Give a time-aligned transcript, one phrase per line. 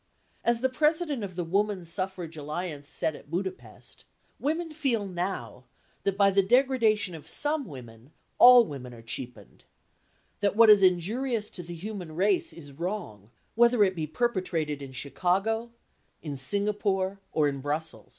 [0.43, 4.03] As the president of the Woman Suffrage Alliance said at Budapest,
[4.39, 5.65] women feel now
[6.05, 9.63] that by the degradation of some women, all women are cheapened;
[10.39, 14.91] that what is injurious to the human race is wrong, whether it be perpetrated in
[14.91, 15.69] Chicago,
[16.23, 18.09] in Singapore or in Brussels.